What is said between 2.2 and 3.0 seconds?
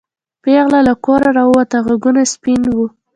سپین وو.